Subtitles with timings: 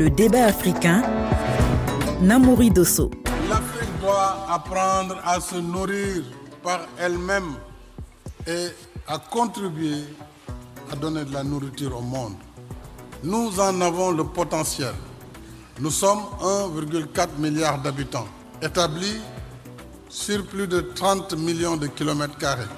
[0.00, 1.02] Le débat africain,
[2.22, 3.10] Namouri Dosso.
[3.50, 6.22] L'Afrique doit apprendre à se nourrir
[6.62, 7.52] par elle-même
[8.46, 8.68] et
[9.06, 10.04] à contribuer
[10.90, 12.32] à donner de la nourriture au monde.
[13.22, 14.94] Nous en avons le potentiel.
[15.80, 18.28] Nous sommes 1,4 milliard d'habitants,
[18.62, 19.20] établis
[20.08, 22.72] sur plus de 30 millions de kilomètres carrés,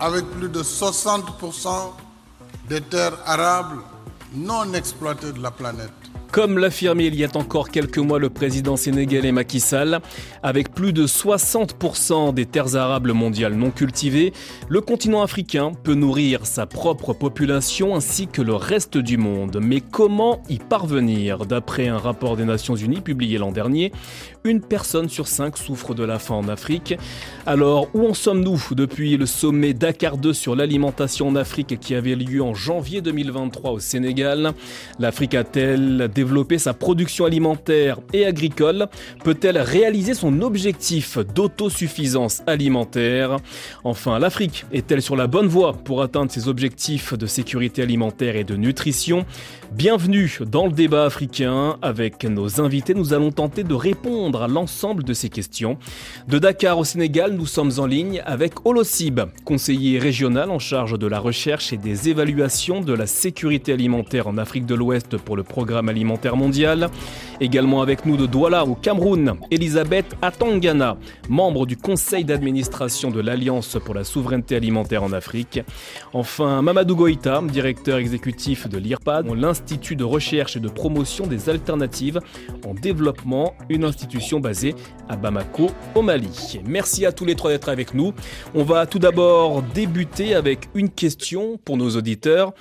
[0.00, 1.92] avec plus de 60%
[2.68, 3.82] des terres arables
[4.34, 5.99] non exploitées de la planète.
[6.32, 10.00] Comme l'affirmait il y a encore quelques mois le président sénégalais Macky Sall,
[10.44, 14.32] avec plus de 60% des terres arables mondiales non cultivées,
[14.68, 19.58] le continent africain peut nourrir sa propre population ainsi que le reste du monde.
[19.60, 21.46] Mais comment y parvenir?
[21.46, 23.90] D'après un rapport des Nations Unies publié l'an dernier,
[24.44, 26.94] une personne sur cinq souffre de la faim en Afrique.
[27.44, 32.14] Alors, où en sommes-nous depuis le sommet Dakar 2 sur l'alimentation en Afrique qui avait
[32.14, 34.52] lieu en janvier 2023 au Sénégal?
[34.98, 38.86] L'Afrique a-t-elle développer sa production alimentaire et agricole?
[39.24, 43.36] Peut-elle réaliser son objectif d'autosuffisance alimentaire?
[43.84, 48.44] Enfin, l'Afrique est-elle sur la bonne voie pour atteindre ses objectifs de sécurité alimentaire et
[48.44, 49.26] de nutrition?
[49.72, 51.76] Bienvenue dans le débat africain.
[51.82, 55.78] Avec nos invités, nous allons tenter de répondre à l'ensemble de ces questions.
[56.28, 61.06] De Dakar au Sénégal, nous sommes en ligne avec Olosib, conseiller régional en charge de
[61.06, 65.42] la recherche et des évaluations de la sécurité alimentaire en Afrique de l'Ouest pour le
[65.42, 66.90] programme alimentaire mondial.
[67.40, 70.96] Également avec nous de Douala au Cameroun, Elisabeth Atangana,
[71.28, 75.60] membre du conseil d'administration de l'Alliance pour la souveraineté alimentaire en Afrique.
[76.12, 82.20] Enfin, Mamadou Goïta, directeur exécutif de l'IRPAD, l'Institut de recherche et de promotion des alternatives
[82.66, 84.74] en développement, une institution basée
[85.08, 86.60] à Bamako, au Mali.
[86.66, 88.12] Merci à tous les trois d'être avec nous.
[88.54, 92.52] On va tout d'abord débuter avec une question pour nos auditeurs.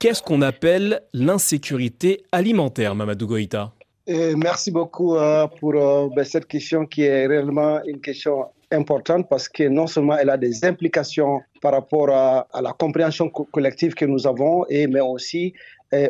[0.00, 3.72] Qu'est-ce qu'on appelle l'insécurité alimentaire, Mamadou Goïta?
[4.08, 9.48] Merci beaucoup euh, pour euh, ben, cette question qui est réellement une question importante parce
[9.48, 14.26] que non seulement elle a des implications par rapport à, la compréhension collective que nous
[14.26, 15.54] avons, mais aussi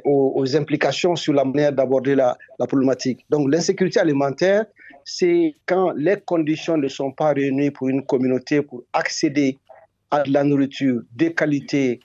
[0.05, 3.25] aux, implications sur la manière d'aborder la, problématique.
[3.31, 4.65] Donc l'insécurité alimentaire,
[5.11, 9.57] c'est quand les conditions ne sont pas réunies pour une communauté pour accéder
[10.11, 12.01] à de la nourriture de qualité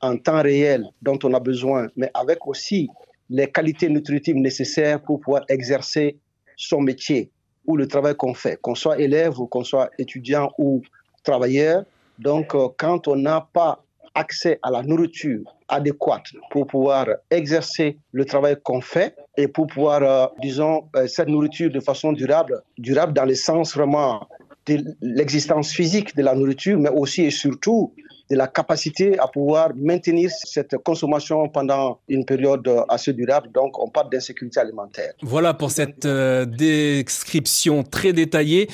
[0.00, 2.88] en temps réel dont on a besoin, mais avec aussi
[3.30, 6.18] les qualités nutritives nécessaires pour pouvoir exercer
[6.56, 7.30] son métier
[7.64, 10.82] ou le travail qu'on fait, qu'on soit élève ou qu'on soit étudiant ou
[11.22, 11.84] travailleur.
[12.18, 18.24] Donc, euh, quand on n'a pas accès à la nourriture adéquate pour pouvoir exercer le
[18.24, 23.12] travail qu'on fait et pour pouvoir, euh, disons, euh, cette nourriture de façon durable, durable
[23.12, 24.26] dans le sens vraiment
[24.66, 27.94] de l'existence physique de la nourriture, mais aussi et surtout
[28.30, 33.48] de la capacité à pouvoir maintenir cette consommation pendant une période assez durable.
[33.54, 35.12] Donc, on parle d'insécurité alimentaire.
[35.22, 38.68] Voilà pour cette euh, description très détaillée.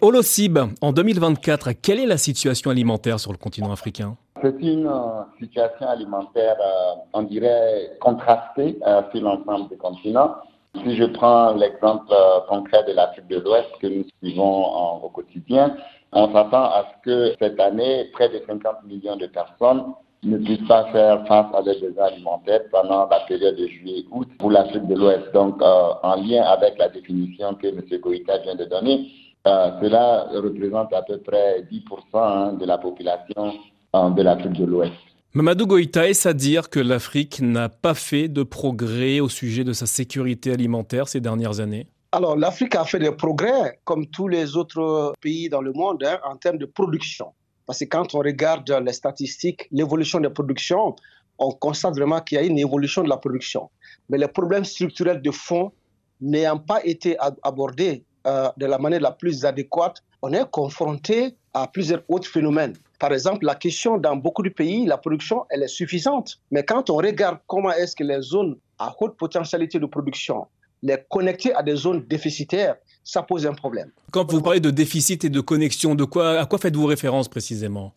[0.00, 4.16] Holocib, en 2024, quelle est la situation alimentaire sur le continent africain?
[4.44, 8.78] C'est une euh, situation alimentaire, euh, on dirait, contrastée
[9.12, 10.36] sur l'ensemble du continent.
[10.82, 12.12] Si je prends l'exemple
[12.48, 15.76] concret de l'Afrique de l'Ouest que nous suivons au quotidien,
[16.12, 19.94] on s'attend à ce que cette année, près de 50 millions de personnes
[20.24, 24.50] ne puissent pas faire face à des besoins alimentaires pendant la période de juillet-août pour
[24.50, 25.32] l'Afrique de l'Ouest.
[25.32, 27.82] Donc, euh, en lien avec la définition que M.
[28.00, 29.06] Goïta vient de donner,
[29.46, 31.82] euh, cela représente à peu près 10%
[32.14, 33.50] hein, de la population euh,
[33.94, 34.92] de l'Afrique de l'Ouest.
[35.34, 39.72] Mamadou Goïta, est-ce à dire que l'Afrique n'a pas fait de progrès au sujet de
[39.72, 41.86] sa sécurité alimentaire ces dernières années?
[42.12, 46.18] Alors, l'Afrique a fait des progrès, comme tous les autres pays dans le monde, hein,
[46.24, 47.26] en termes de production.
[47.66, 50.94] Parce que quand on regarde les statistiques, l'évolution des productions,
[51.38, 53.70] on constate vraiment qu'il y a une évolution de la production.
[54.08, 55.72] Mais les problèmes structurels de fond
[56.20, 61.66] n'ayant pas été abordés euh, de la manière la plus adéquate, on est confronté à
[61.66, 62.74] plusieurs autres phénomènes.
[63.04, 66.40] Par exemple, la question dans beaucoup de pays, la production, elle est suffisante.
[66.50, 70.46] Mais quand on regarde comment est-ce que les zones à haute potentialité de production
[70.82, 73.90] les connecter à des zones déficitaires, ça pose un problème.
[74.10, 77.92] Quand vous parlez de déficit et de connexion, de quoi, à quoi faites-vous référence précisément?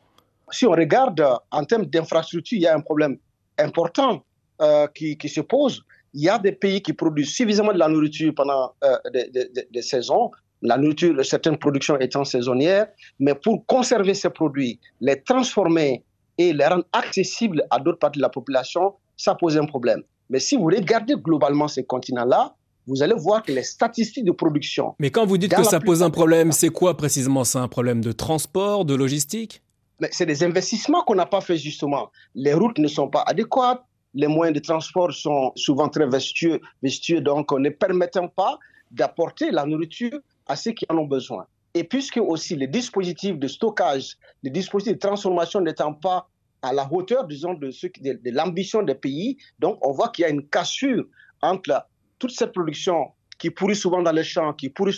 [0.52, 3.18] Si on regarde en termes d'infrastructure, il y a un problème
[3.58, 4.26] important
[4.62, 5.86] euh, qui, qui, se pose.
[6.14, 8.98] Il y a des pays qui produisent suffisamment de la nourriture pendant euh,
[9.72, 10.32] des, saisons,
[10.62, 12.88] la nourriture, certaines productions étant saisonnières,
[13.20, 16.04] mais pour conserver ces produits, les transformer
[16.38, 20.04] et les rendre accessibles à d'autres parties de la population, ça pose un problème.
[20.30, 22.54] Mais si vous regardez globalement ces continents-là,
[22.86, 24.96] vous allez voir que les statistiques de production.
[25.00, 27.44] Mais quand vous dites que ça pose un problème, c'est quoi précisément?
[27.44, 29.62] C'est un problème de transport, de logistique?
[30.12, 32.12] C'est des investissements qu'on n'a pas fait justement.
[32.36, 33.84] Les routes ne sont pas adéquates,
[34.14, 38.58] les moyens de transport sont souvent très vestueux, vestueux donc ne permettant pas
[38.92, 41.46] d'apporter la nourriture à ceux qui en ont besoin.
[41.74, 46.30] Et puisque aussi les dispositifs de stockage, les dispositifs de transformation n'étant pas
[46.62, 50.48] à la hauteur, disons, de, l'ambition des pays, donc on voit qu'il y a une
[50.48, 51.06] cassure
[51.42, 51.86] entre
[52.18, 54.96] toute cette production qui pourrit souvent dans les champs, qui pourrit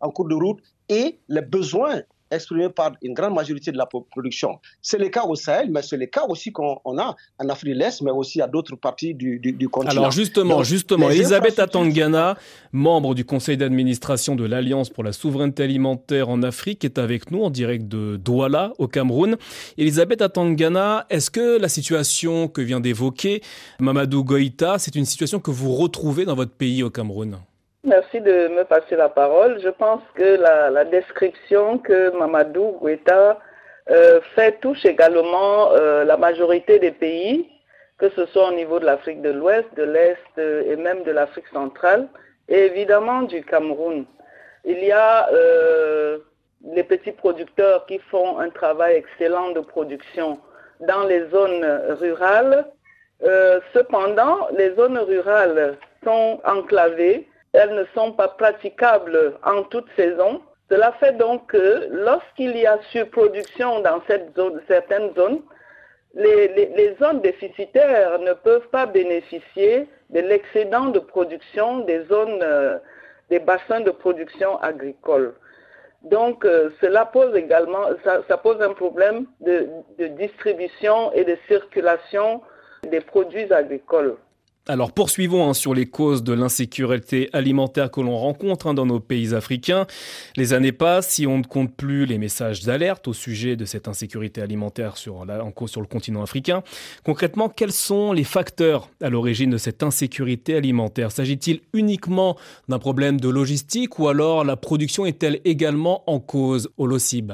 [0.00, 2.00] en cours de route, et les besoins
[2.36, 4.58] exprimé par une grande majorité de la production.
[4.82, 7.78] C'est le cas au Sahel, mais c'est le cas aussi qu'on a en Afrique de
[7.78, 9.92] l'Est, mais aussi à d'autres parties du, continent.
[9.92, 12.36] Alors justement, justement, Elisabeth Atangana,
[12.72, 17.42] membre du conseil d'administration de l'Alliance pour la souveraineté alimentaire en Afrique, est avec nous
[17.42, 19.36] en direct de Douala, au Cameroun.
[19.78, 23.42] Elisabeth Atangana, est-ce que la situation que vient d'évoquer
[23.80, 27.38] Mamadou Goïta, c'est une situation que vous retrouvez dans votre pays au Cameroun?
[27.86, 29.60] Merci de me passer la parole.
[29.60, 33.38] Je pense que la, description que Mamadou Guetta
[33.90, 37.46] euh, fait touche également euh, la majorité des pays,
[37.98, 41.10] que ce soit au niveau de l'Afrique de l'Ouest, de l'Est euh, et même de
[41.10, 42.08] l'Afrique centrale,
[42.48, 44.06] et évidemment du Cameroun.
[44.64, 45.28] Il y a
[46.72, 50.38] les petits producteurs qui font un travail excellent de production
[50.80, 51.66] dans les zones
[52.00, 52.64] rurales.
[53.74, 60.42] cependant, les zones rurales sont enclavées elles ne sont pas praticables en toute saison.
[60.70, 64.02] Cela fait donc que lorsqu'il y a surproduction dans
[64.66, 65.40] certaines zones,
[66.14, 72.78] les, zones déficitaires ne peuvent pas bénéficier de l'excédent de production des zones, euh,
[73.30, 75.34] des bassins de production agricole.
[76.02, 82.42] Donc, euh, cela pose également, ça, pose un problème de distribution et de circulation
[82.82, 84.16] des produits agricoles.
[84.66, 88.98] Alors poursuivons hein, sur les causes de l'insécurité alimentaire que l'on rencontre hein, dans nos
[88.98, 89.86] pays africains.
[90.38, 93.88] Les années passent, si on ne compte plus les messages d'alerte au sujet de cette
[93.88, 95.26] insécurité alimentaire sur,
[95.66, 96.62] sur le continent africain.
[97.04, 101.10] Concrètement, quels sont les facteurs à l'origine de cette insécurité alimentaire?
[101.10, 106.86] S'agit-il uniquement d'un problème de logistique ou alors la production est-elle également en cause au
[106.86, 107.32] LOCIB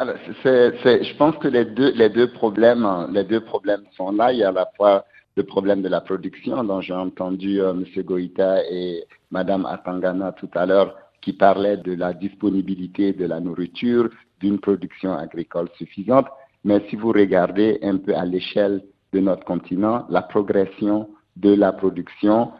[0.00, 4.32] je pense que les deux, les deux problèmes, les deux problèmes sont là.
[4.32, 5.04] Il y a à la fois
[5.38, 7.84] le problème de la production dont j'ai entendu euh, M.
[8.02, 14.08] Goïta et Mme Atangana tout à l'heure qui parlaient de la disponibilité de la nourriture,
[14.40, 16.26] d'une production agricole suffisante.
[16.64, 18.82] Mais si vous regardez un peu à l'échelle
[19.12, 22.50] de notre continent, la progression de la production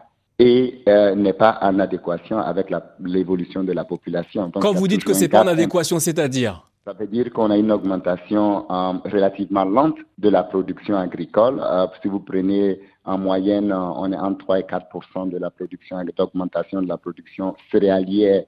[0.41, 2.67] euh, n'est pas en adéquation avec
[3.03, 4.51] l'évolution de la population.
[4.51, 6.68] Quand vous dites que c'est pas en adéquation, c'est-à-dire?
[6.89, 11.61] Ça veut dire qu'on a une augmentation euh, relativement lente de la production agricole.
[11.63, 15.51] Euh, si vous prenez en moyenne, euh, on est entre 3 et 4 de la
[15.51, 18.43] production, d'augmentation de la production céréalière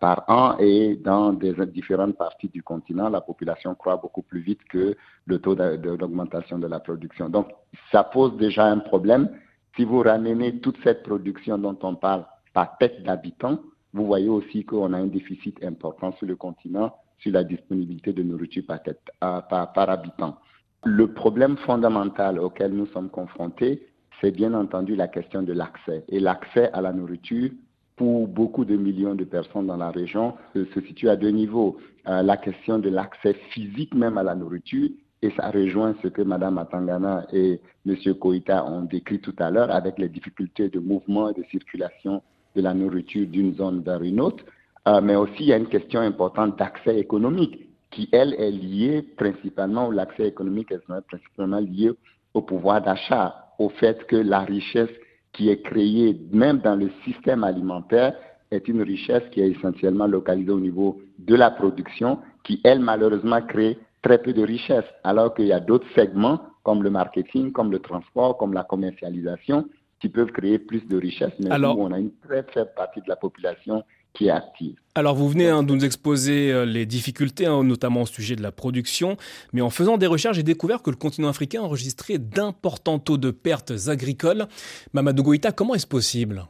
[0.00, 4.96] par an et dans différentes parties du continent, la population croît beaucoup plus vite que
[5.26, 7.28] le taux d'augmentation de la production.
[7.28, 7.48] Donc,
[7.92, 9.28] ça pose déjà un problème.
[9.76, 13.58] Si vous ramenez toute cette production dont on parle par tête d'habitants,
[13.92, 18.22] vous voyez aussi qu'on a un déficit important sur le continent sur la disponibilité de
[18.22, 20.38] nourriture par, par habitant.
[20.84, 23.86] Le problème fondamental auquel nous sommes confrontés,
[24.20, 26.04] c'est bien entendu la question de l'accès.
[26.08, 27.50] Et l'accès à la nourriture,
[27.96, 31.76] pour beaucoup de millions de personnes dans la région, se situe à deux niveaux.
[32.06, 34.88] Euh, la question de l'accès physique même à la nourriture,
[35.20, 37.96] et ça rejoint ce que Mme Atangana et M.
[38.14, 42.22] Koïta ont décrit tout à l'heure avec les difficultés de mouvement et de circulation
[42.54, 44.44] de la nourriture d'une zone vers une autre.
[44.86, 49.02] Euh, mais aussi il y a une question importante d'accès économique qui, elle, est liée
[49.16, 51.90] principalement, l'accès économique est principalement lié
[52.34, 54.90] au pouvoir d'achat, au fait que la richesse
[55.32, 58.14] qui est créée même dans le système alimentaire
[58.50, 63.42] est une richesse qui est essentiellement localisée au niveau de la production, qui, elle, malheureusement,
[63.42, 67.70] crée très peu de richesse, alors qu'il y a d'autres segments comme le marketing, comme
[67.70, 69.66] le transport, comme la commercialisation,
[70.00, 73.08] qui peuvent créer plus de richesse, mais où on a une très faible partie de
[73.08, 73.82] la population
[74.18, 74.74] qui est active.
[74.94, 78.42] Alors vous venez hein, de nous exposer euh, les difficultés, hein, notamment au sujet de
[78.42, 79.16] la production,
[79.52, 83.16] mais en faisant des recherches, j'ai découvert que le continent africain a enregistré d'importants taux
[83.16, 84.48] de pertes agricoles.
[84.92, 86.44] Mamadou Goïta, comment est-ce possible?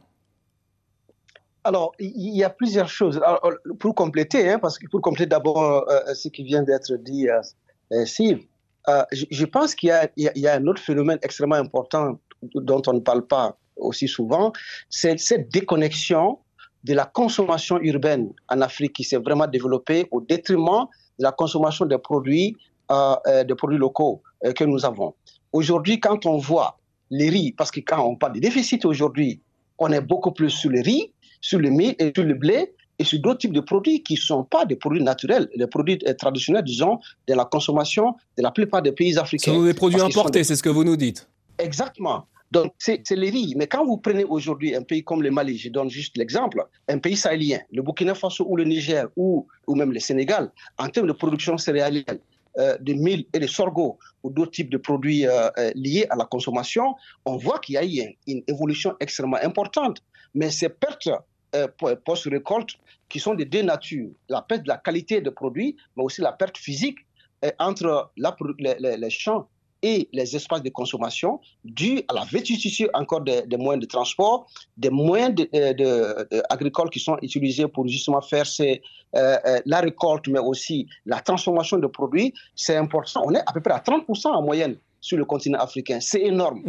[1.63, 3.19] Alors, il y a plusieurs choses.
[3.79, 7.27] pour compléter, hein, parce que pour compléter d'abord euh, euh, ce qui vient d'être dit,
[7.29, 8.05] euh,
[9.11, 12.19] je, pense qu'il y, y, a un autre phénomène extrêmement important
[12.55, 14.53] dont on ne parle pas aussi souvent,
[14.89, 16.39] c'est cette déconnexion
[16.83, 20.85] de la consommation urbaine en Afrique qui s'est vraiment développée au détriment
[21.17, 22.55] de la consommation des produits,
[22.91, 25.13] euh, euh des produits locaux euh, que nous avons.
[25.51, 26.77] Aujourd'hui, quand on voit
[27.09, 29.41] les riz, parce que quand on parle de déficit aujourd'hui,
[29.77, 33.03] on est beaucoup plus sur le riz, sur le mil et sur le blé et
[33.03, 36.63] sur d'autres types de produits qui ne sont pas des produits naturels, les produits traditionnels,
[36.63, 39.51] disons, de la consommation de la plupart des pays africains.
[39.51, 41.27] Ce sont des produits importés, c'est ce que vous nous dites.
[41.57, 42.25] Exactement.
[42.51, 43.53] Donc, c'est les riz.
[43.55, 46.97] Mais quand vous prenez aujourd'hui un pays comme le Mali, je donne juste l'exemple, un
[46.97, 51.13] pays sahélien, le Burkina Faso ou le Niger ou, même le Sénégal, en termes de
[51.13, 52.05] production céréalière,
[52.57, 56.15] euh, de mil et de sorgho ou d'autres types de produits euh, euh, liés à
[56.15, 60.01] la consommation, on voit qu'il y a eu une évolution extrêmement importante.
[60.33, 61.09] Mais ces pertes
[62.05, 62.71] post-récolte
[63.07, 66.31] qui sont de deux natures, la perte de la qualité des produits, mais aussi la
[66.31, 66.99] perte physique
[67.57, 68.11] entre
[68.59, 69.47] les champs
[69.81, 74.89] et les espaces de consommation dû à la vétusté encore des, moyens de transport, des
[74.89, 78.81] moyens de, de, agricoles qui sont utilisés pour justement faire ces,
[79.15, 82.33] euh, euh, la récolte, mais aussi la transformation de produits.
[82.55, 83.23] C'est important.
[83.25, 85.99] On est à peu près à 30% en moyenne sur le continent africain.
[86.01, 86.61] C'est énorme.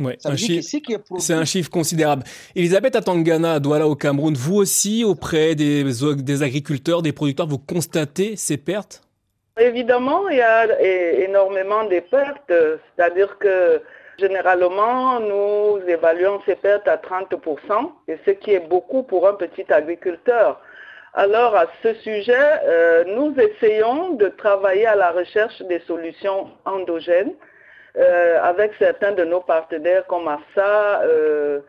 [1.19, 2.25] c'est un chiffre considérable.
[2.55, 8.37] Elisabeth Atangana, Douala au Cameroun, vous aussi, auprès des, des agriculteurs, des producteurs, vous constatez
[8.37, 9.03] ces pertes?
[9.59, 12.53] Évidemment, il y a énormément de pertes,
[12.97, 13.83] c'est-à-dire que
[14.19, 19.71] généralement, nous évaluons ces pertes à 30%, et ce qui est beaucoup pour un petit
[19.73, 20.61] agriculteur.
[21.15, 27.35] Alors, à ce sujet, euh, nous essayons de travailler à la recherche des solutions endogènes
[27.97, 31.61] euh, avec certains de nos partenaires comme ASA, euh,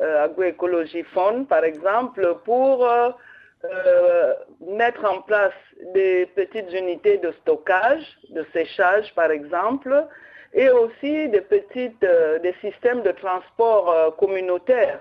[0.00, 2.86] Agroécologie Fond, par exemple, pour
[3.72, 5.54] euh, mettre en place
[5.94, 10.06] des petites unités de stockage, de séchage par exemple,
[10.52, 15.00] et aussi des, petites, euh, des systèmes de transport euh, communautaire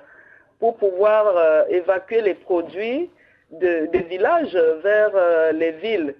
[0.60, 3.12] pour pouvoir évacuer les produits
[3.52, 5.12] des villages vers
[5.52, 6.16] les villes,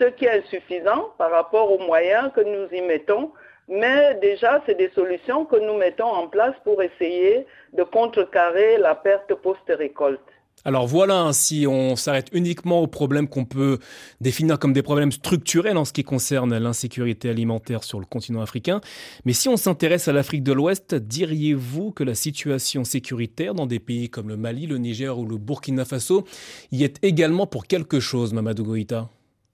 [0.00, 3.30] ce qui est insuffisant par rapport aux moyens que nous y mettons.
[3.68, 8.96] Mais déjà, c'est des solutions que nous mettons en place pour essayer de contrecarrer la
[8.96, 10.33] perte post-récolte.
[10.66, 13.78] Alors voilà, si on s'arrête uniquement aux problèmes qu'on peut
[14.22, 18.80] définir comme des problèmes structurels en ce qui concerne l'insécurité alimentaire sur le continent africain,
[19.26, 23.78] mais si on s'intéresse à l'Afrique de l'Ouest, diriez-vous que la situation sécuritaire dans des
[23.78, 26.24] pays comme le Mali, le Niger ou le Burkina Faso
[26.72, 29.10] y est également pour quelque chose, Mamadou Goïta?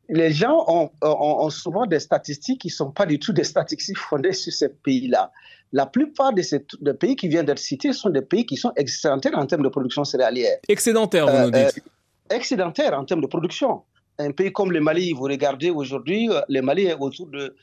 [0.09, 0.65] Les gens
[1.03, 4.69] ont, souvent des statistiques qui ne sont pas du tout des statistiques fondées sur ces
[4.69, 5.31] pays-là.
[5.73, 6.61] La plupart de ces
[6.99, 10.05] pays qui viennent d'être cités sont des pays qui sont excédentaires en termes de production
[10.05, 10.59] céréalière.
[10.69, 13.83] Excédentaires, vous nous dites euh, Excédentaires en termes de production.
[14.19, 17.57] Un pays comme le Mali, vous regardez aujourd'hui, euh, le Mali est autour de,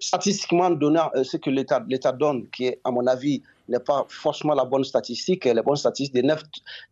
[0.00, 4.54] statistiquement donnant euh, ce que l'État donne, qui est, à mon avis, n'est pas forcément
[4.54, 6.42] la bonne statistique, la bonne statistique de 9,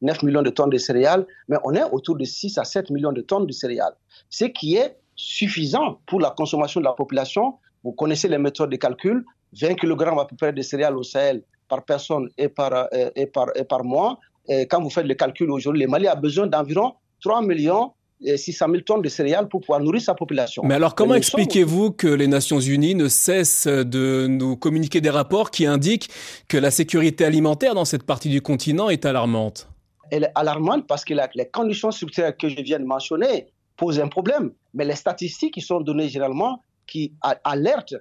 [0.03, 3.13] 9 millions de tonnes de céréales, mais on est autour de 6 à 7 millions
[3.13, 3.95] de tonnes de céréales,
[4.29, 7.55] ce qui est suffisant pour la consommation de la population.
[7.83, 9.25] Vous connaissez les méthodes de calcul,
[9.61, 13.27] 20 kg à peu près de céréales au Sahel par personne et par, euh, et
[13.27, 14.19] par, et par mois.
[14.49, 18.67] Et quand vous faites le calcul aujourd'hui, le Mali a besoin d'environ 3 millions 600
[18.71, 20.63] 000 tonnes de céréales pour pouvoir nourrir sa population.
[20.65, 25.51] Mais alors comment expliquez-vous que les Nations Unies ne cessent de nous communiquer des rapports
[25.51, 26.09] qui indiquent
[26.49, 29.69] que la sécurité alimentaire dans cette partie du continent est alarmante?
[30.11, 34.09] Elle est alarmante parce que les conditions structurelles que je viens de mentionner posent un
[34.09, 34.53] problème.
[34.73, 37.13] Mais les statistiques qui sont données généralement, qui
[37.45, 37.97] alertent,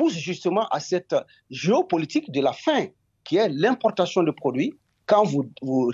[0.00, 1.14] poussent justement à cette
[1.50, 2.86] géopolitique de la faim,
[3.22, 4.72] qui est l'importation de produits,
[5.04, 5.44] quand vous,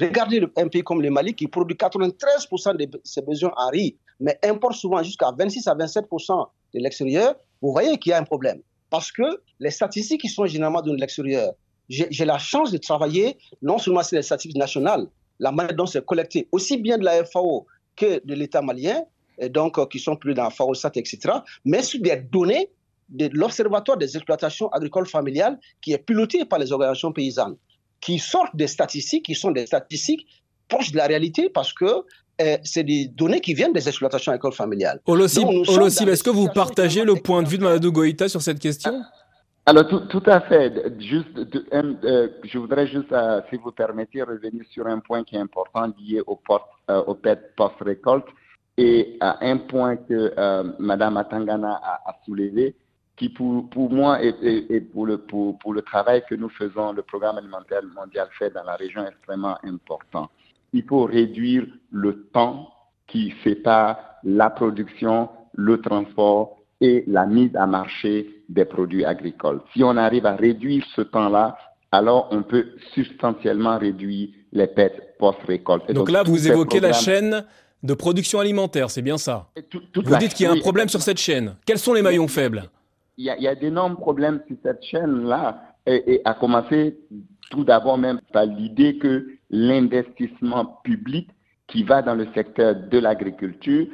[0.01, 4.39] regardez un pays comme le Mali qui produit 93% de ses besoins en riz, mais
[4.45, 8.61] importe souvent jusqu'à 26 à 27% de l'extérieur, vous voyez qu'il y a un problème.
[8.91, 11.55] Parce que les statistiques qui sont généralement de l'extérieur,
[11.89, 15.07] j'ai la chance de travailler non seulement sur les statistiques nationales,
[15.41, 19.03] la manière dont c'est collecté, aussi bien de la FAO que de l'État malien,
[19.39, 21.19] et donc euh, qui sont plus dans la FAO-SAT, etc.,
[21.65, 22.71] mais sur des données
[23.09, 27.57] de l'Observatoire des exploitations agricoles familiales qui est piloté par les organisations paysannes
[28.01, 30.27] qui sortent des statistiques, qui sont des statistiques
[30.69, 34.53] proches de la réalité parce que euh, c'est des données qui viennent des exploitations agricoles
[34.53, 35.01] familiales.
[35.07, 35.49] Olosib,
[36.09, 39.03] est-ce que vous partagez le point de vue de Mme Goïta sur cette question?
[39.65, 40.73] Alors tout, à fait.
[41.01, 41.37] Juste,
[41.73, 45.93] euh, je voudrais juste, euh, si vous permettez, revenir sur un point qui est important
[45.99, 46.39] lié au,
[46.89, 48.27] au PET post-récolte
[48.77, 50.33] et à un point que
[50.79, 52.77] Mme Atangana a soulevé,
[53.17, 54.35] qui pour, pour moi et,
[54.69, 58.51] et, pour, le, pour, pour, le travail que nous faisons, le programme alimentaire mondial fait
[58.51, 60.29] dans la région est extrêmement important.
[60.73, 62.69] Il faut réduire le temps
[63.07, 69.61] qui sépare la production, le transport et la mise à marché des produits agricoles.
[69.73, 71.57] Si on arrive à réduire ce temps-là,
[71.93, 75.91] alors on peut substantiellement réduire les pertes post-récolte.
[75.93, 77.45] Donc, là, vous évoquez la chaîne
[77.83, 79.49] de production alimentaire, c'est bien ça
[79.95, 81.57] Vous dites qu'il y a un problème sur cette chaîne.
[81.65, 82.69] Quels sont les maillons faibles?
[83.17, 86.99] Il y a, d'énormes problèmes sur cette chaîne-là, et, à commencer
[87.51, 91.31] tout d'abord même par l'idée que l'investissement public
[91.69, 93.87] qui va dans le secteur de l'agriculture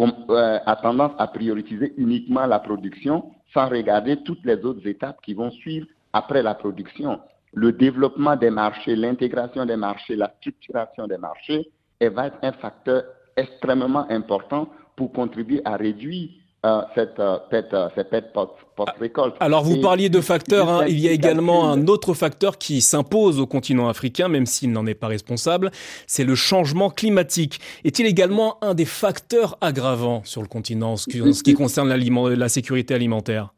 [0.00, 5.34] euh, a tendance à prioriser uniquement la production sans regarder toutes les autres étapes qui
[5.34, 7.20] vont suivre après la production.
[7.56, 12.52] le développement des marchés, l'intégration des marchés, la structuration des marchés, elle va être un
[12.52, 13.04] facteur
[13.36, 16.30] extrêmement important pour contribuer à réduire
[16.64, 19.34] euh, cette, euh, euh, cette, post-récolte.
[19.38, 20.86] Alors vous parliez de facteurs, hein.
[20.88, 24.86] il y a également un autre facteur qui s'impose au continent africain, même s'il n'en
[24.86, 25.70] est pas responsable,
[26.06, 27.60] c'est le changement climatique.
[27.84, 31.04] Est-il également un des facteurs aggravants sur le continent en ce
[31.42, 33.52] qui, concerne la sécurité alimentaire?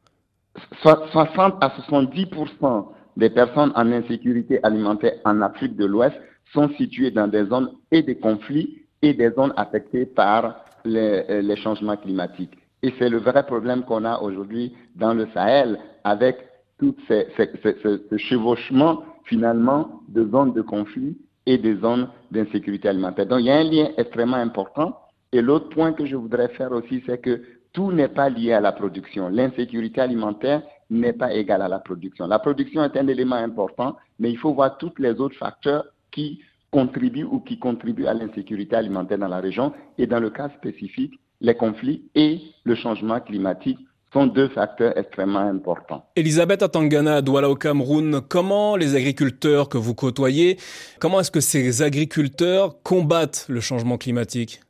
[0.83, 2.87] 60 à 70%
[3.17, 6.17] des personnes en insécurité alimentaire en Afrique de l'Ouest
[6.53, 11.97] sont situées dans des zones et des conflits et des zones affectées par les changements
[11.97, 12.59] climatiques.
[12.87, 16.37] Et c'est le vrai problème qu'on a aujourd'hui dans le Sahel avec
[16.79, 23.27] tout ce chevauchement finalement de zones de conflit et des zones d'insécurité alimentaire.
[23.27, 25.01] Donc il y a un lien extrêmement important.
[25.33, 28.61] Et l'autre point que je voudrais faire aussi, c'est que tout n'est pas lié à
[28.61, 29.31] la production.
[29.31, 32.29] L'insécurité alimentaire n'est pas égale à la production.
[32.29, 36.41] La production est un élément important, mais il faut voir tous les autres facteurs qui
[36.71, 39.73] contribuent ou qui contribuent à l'insécurité alimentaire dans la région.
[39.99, 43.79] Et dans le cas spécifique, les conflits et le changement climatique
[44.13, 46.07] sont deux facteurs extrêmement importants.
[46.17, 50.59] Elisabeth Atangana, Douala au Cameroun, comment les agriculteurs que vous côtoyez,
[51.01, 54.61] comment est-ce que ces agriculteurs combattent le changement climatique?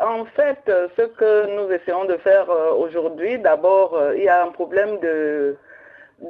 [0.00, 0.60] En fait,
[0.96, 5.00] ce que nous essayons de faire euh, aujourd'hui, d'abord, euh, il y a un problème
[5.00, 5.56] de,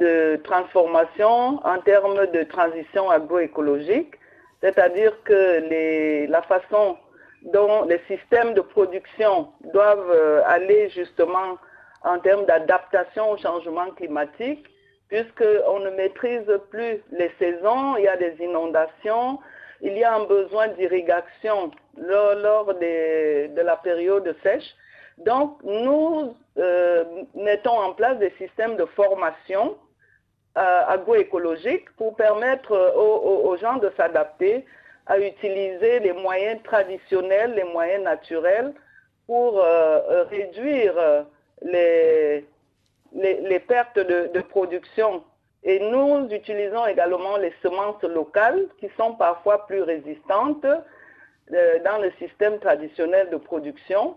[0.01, 4.15] de transformation en termes de transition agroécologique,
[4.63, 6.97] c'est-à-dire que les, la façon
[7.43, 11.59] dont les systèmes de production doivent euh, aller justement
[12.03, 14.67] en termes d'adaptation au changement climatique,
[15.09, 19.39] puisqu'on ne maîtrise plus les saisons, il y a des inondations,
[19.81, 24.75] il y a un besoin d'irrigation lors, de la période sèche.
[25.19, 27.05] Donc, nous euh,
[27.35, 29.77] mettons en place des systèmes de formation
[30.57, 34.65] euh, agroécologique pour permettre aux gens de s'adapter
[35.09, 38.75] à utiliser les moyens traditionnels, les moyens naturels
[39.27, 41.23] pour euh, réduire euh,
[41.63, 42.47] les,
[43.15, 45.25] les, pertes de, production.
[45.65, 52.13] Et nous utilisons également les semences locales qui sont parfois plus résistantes euh, dans le
[52.19, 54.17] système traditionnel de production.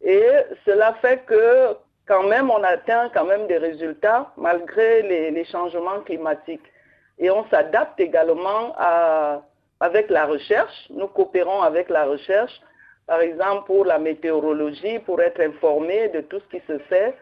[0.00, 0.26] Et
[0.64, 6.70] cela fait que quand même, on atteint quand même des résultats malgré les changements climatiques.
[7.18, 9.42] Et on s'adapte également à,
[9.80, 10.88] avec la recherche.
[10.90, 12.60] Nous coopérons avec la recherche,
[13.06, 17.14] par exemple pour la météorologie, pour être informés de tout ce qui se fait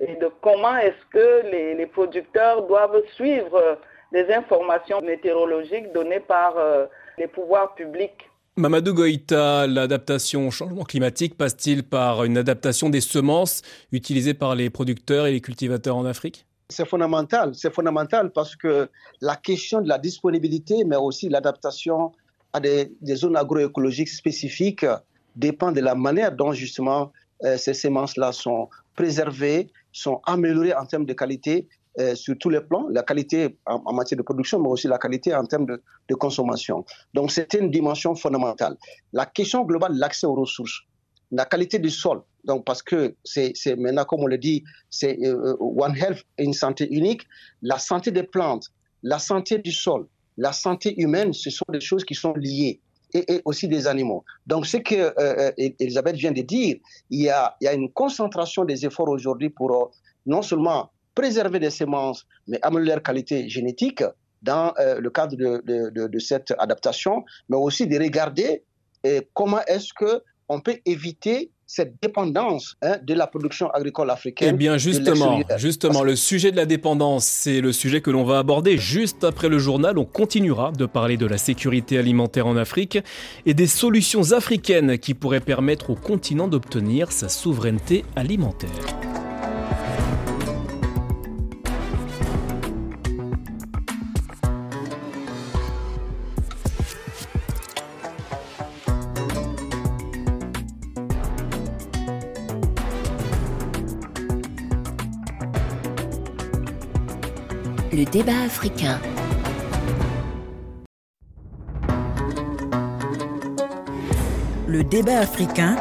[0.00, 3.78] et de comment est-ce que les, producteurs doivent suivre
[4.12, 6.86] les informations météorologiques données par euh,
[7.18, 8.28] les pouvoirs publics.
[8.56, 13.62] Mamadou Goïta, l'adaptation au changement climatique passe-t-il par une adaptation des semences
[13.92, 16.46] utilisées par les producteurs et les cultivateurs en Afrique?
[16.68, 17.54] C'est fondamental.
[17.54, 18.88] C'est fondamental parce que
[19.20, 22.12] la question de la disponibilité, mais aussi l'adaptation
[22.52, 24.86] à des, zones agroécologiques spécifiques
[25.36, 27.12] dépend de la manière dont justement
[27.44, 32.60] euh, ces semences-là sont préservées, sont améliorées en termes de qualité euh, sur tous les
[32.60, 36.14] plans, la qualité en, matière de production, mais aussi la qualité en termes de, de
[36.14, 36.84] consommation.
[37.14, 38.76] Donc c'est une dimension fondamentale.
[39.12, 40.80] La question globale de l'accès aux ressources,
[41.30, 45.52] la qualité du sol, donc, parce que c'est maintenant, comme on le dit, c'est euh,
[45.52, 47.22] euh, One Health, une santé unique.
[47.62, 48.68] La santé des plantes,
[49.02, 52.80] la santé du sol, la santé humaine, ce sont des choses qui sont liées.
[53.14, 54.24] Et, aussi des animaux.
[54.46, 56.76] Donc, ce que euh, Elisabeth vient de dire,
[57.10, 59.92] il y, a, une concentration des efforts aujourd'hui pour
[60.24, 64.02] non seulement préserver des semences, mais améliorer leur qualité génétique
[64.40, 68.62] dans le cadre de, de, de, cette adaptation, mais aussi de regarder
[69.34, 74.50] comment est-ce que on peut éviter cette dépendance hein, de la production agricole africaine.
[74.54, 78.38] Eh bien, justement, justement, le sujet de la dépendance, c'est le sujet que l'on va
[78.38, 79.96] aborder juste après le journal.
[79.96, 82.98] On continuera de parler de la sécurité alimentaire en Afrique
[83.46, 88.68] et des solutions africaines qui pourraient permettre au continent d'obtenir sa souveraineté alimentaire.
[108.12, 109.00] Débat africain.
[114.68, 115.76] Le débat africain.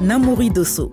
[0.00, 0.90] Namouri Dosso.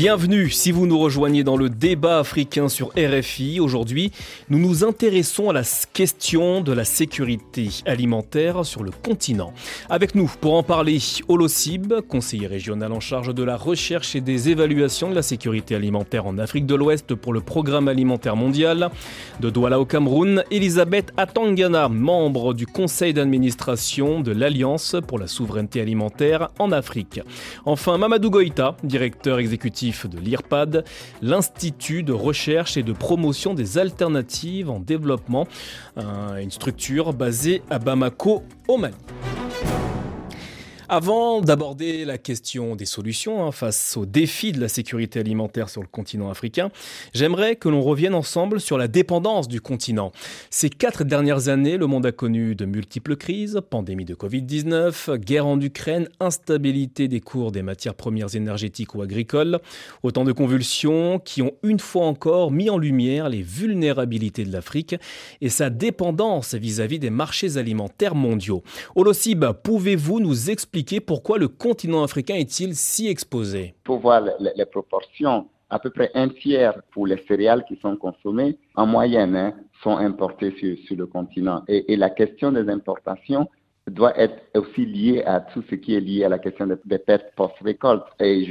[0.00, 3.58] Bienvenue si vous nous rejoignez dans le débat africain sur RFI.
[3.58, 4.12] Aujourd'hui,
[4.48, 9.52] nous nous intéressons à la question de la sécurité alimentaire sur le continent.
[9.90, 14.50] Avec nous, pour en parler, Olosib, conseiller régional en charge de la recherche et des
[14.50, 18.90] évaluations de la sécurité alimentaire en Afrique de l'Ouest pour le Programme alimentaire mondial.
[19.40, 25.80] De Douala au Cameroun, Elisabeth Atangana, membre du conseil d'administration de l'Alliance pour la souveraineté
[25.80, 27.20] alimentaire en Afrique.
[27.64, 30.84] Enfin, Mamadou Goïta, directeur exécutif de l'IRPAD,
[31.22, 35.46] l'Institut de recherche et de promotion des alternatives en développement,
[35.96, 38.94] une structure basée à Bamako, au Mali.
[40.90, 45.82] Avant d'aborder la question des solutions hein, face aux défis de la sécurité alimentaire sur
[45.82, 46.70] le continent africain,
[47.12, 50.12] j'aimerais que l'on revienne ensemble sur la dépendance du continent.
[50.48, 55.46] Ces quatre dernières années, le monde a connu de multiples crises, pandémie de Covid-19, guerre
[55.46, 59.58] en Ukraine, instabilité des cours des matières premières énergétiques ou agricoles,
[60.02, 64.96] autant de convulsions qui ont une fois encore mis en lumière les vulnérabilités de l'Afrique
[65.42, 68.62] et sa dépendance vis-à-vis des marchés alimentaires mondiaux.
[68.96, 75.48] Olosib, pouvez-vous nous expliquer pourquoi le continent africain est-il si exposé Pour voir les, proportions,
[75.70, 79.96] à peu près un tiers pour les céréales qui sont consommées, en moyenne, hein, sont
[79.96, 81.62] importées sur, le continent.
[81.68, 83.48] Et, la question des importations
[83.88, 87.34] doit être aussi liée à tout ce qui est lié à la question des, pertes
[87.36, 88.04] post-récolte.
[88.20, 88.46] Et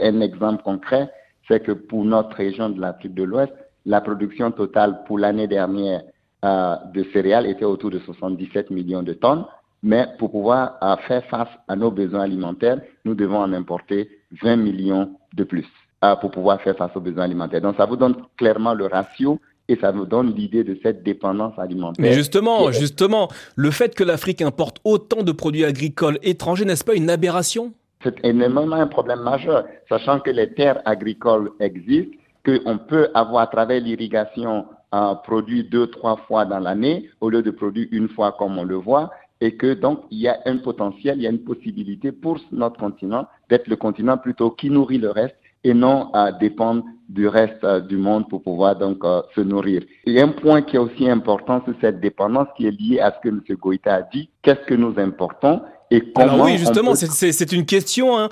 [0.00, 1.10] un exemple concret,
[1.48, 3.52] c'est que pour notre région de l'Afrique de l'Ouest,
[3.84, 6.02] la production totale pour l'année dernière
[6.44, 9.46] euh, de céréales était autour de 77 millions de tonnes.
[9.86, 14.10] Mais pour pouvoir euh, faire face à nos besoins alimentaires, nous devons en importer
[14.42, 15.64] 20 millions de plus
[16.04, 17.60] euh, pour pouvoir faire face aux besoins alimentaires.
[17.60, 21.56] Donc ça vous donne clairement le ratio et ça vous donne l'idée de cette dépendance
[21.56, 22.04] alimentaire.
[22.04, 26.96] Mais justement, justement, le fait que l'Afrique importe autant de produits agricoles étrangers, n'est-ce pas
[26.96, 27.72] une aberration?
[28.02, 33.46] C'est énormément un problème majeur, sachant que les terres agricoles existent, qu'on peut avoir à
[33.46, 38.08] travers l'irrigation un euh, produit deux, trois fois dans l'année au lieu de produire une
[38.08, 41.26] fois comme on le voit et que donc il y a un potentiel, il y
[41.26, 45.74] a une possibilité pour notre continent d'être le continent plutôt qui nourrit le reste et
[45.74, 49.82] non à dépendre du reste euh, du monde pour pouvoir donc euh, se nourrir.
[50.04, 53.00] Il y a un point qui est aussi important sur cette dépendance qui est lié
[53.00, 53.42] à ce que M.
[53.60, 54.28] Goïta a dit.
[54.42, 58.18] Qu'est-ce que nous importons et comment Alors oui, justement, c'est une question.
[58.18, 58.28] Hein.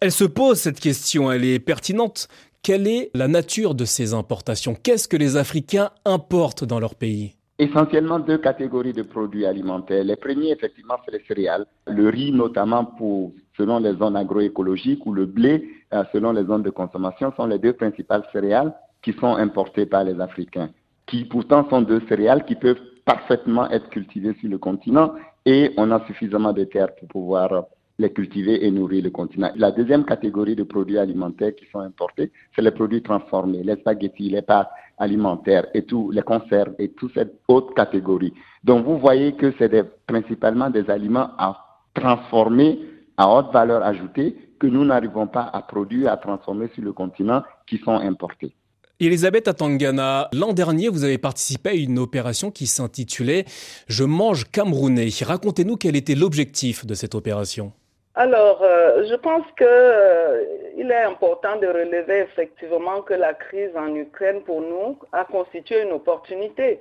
[0.00, 2.28] Elle se pose cette question, elle est pertinente.
[2.62, 4.74] Quelle est la nature de ces importations?
[4.74, 7.36] Qu'est-ce que les Africains importent dans leur pays?
[7.60, 10.02] Essentiellement deux catégories de produits alimentaires.
[10.02, 11.66] Les premiers, effectivement, c'est les céréales.
[11.86, 16.62] Le riz, notamment pour, selon les zones agroécologiques, ou le blé, euh, selon les zones
[16.62, 20.70] de consommation, sont les deux principales céréales qui sont importées par les Africains,
[21.06, 25.12] qui pourtant sont deux céréales qui peuvent parfaitement être cultivées sur le continent
[25.44, 27.64] et on a suffisamment de terres pour pouvoir
[28.00, 29.50] les cultiver et nourrir le continent.
[29.56, 34.30] La deuxième catégorie de produits alimentaires qui sont importés, c'est les produits transformés, les spaghettis,
[34.30, 38.32] les pâtes alimentaires et tout, les conserves et toute cette autre catégorie.
[38.64, 39.70] Donc vous voyez que c'est
[40.06, 41.56] principalement des aliments à
[41.94, 42.78] transformer
[43.16, 47.42] à haute valeur ajoutée que nous n'arrivons pas à produire, à transformer sur le continent
[47.66, 48.54] qui sont importés.
[48.98, 53.46] Elisabeth Atangana, l'an dernier, vous avez participé à une opération qui s'intitulait
[53.88, 55.08] Je mange camerounais.
[55.22, 57.72] Racontez-nous quel était l'objectif de cette opération.
[58.20, 60.44] Alors, euh, je pense qu'il euh,
[60.76, 65.92] est important de relever effectivement que la crise en Ukraine pour nous a constitué une
[65.92, 66.80] opportunité.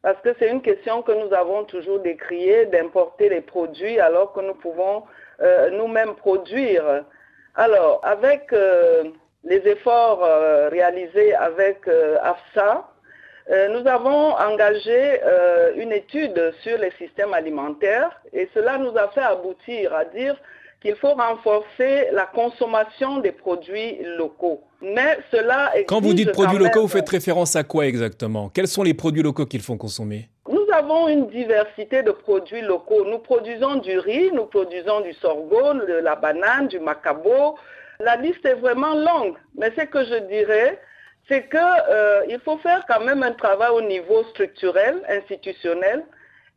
[0.00, 4.40] Parce que c'est une question que nous avons toujours décriée d'importer les produits alors que
[4.40, 5.02] nous pouvons
[5.42, 7.04] euh, nous-mêmes produire.
[7.54, 8.50] Alors, avec
[9.44, 10.22] les efforts
[10.70, 11.86] réalisés avec
[12.22, 12.88] AFSA,
[13.70, 15.20] nous avons engagé
[15.76, 20.36] une étude sur les systèmes alimentaires et cela nous a fait aboutir à dire
[20.80, 24.62] qu'il faut renforcer la consommation des produits locaux.
[24.80, 28.48] Mais cela Quand vous dites produits locaux, vous faites référence à quoi exactement?
[28.48, 30.28] Quels sont les produits locaux qu'il faut consommer?
[30.48, 33.04] Nous avons une diversité de produits locaux.
[33.04, 37.56] Nous produisons du riz, nous produisons du sorgho, de la banane, du macabo.
[37.98, 39.36] La liste est vraiment longue.
[39.56, 40.80] Mais ce que je dirais,
[41.28, 41.58] c'est qu'il
[41.90, 46.04] euh, faut faire quand même un travail au niveau structurel, institutionnel,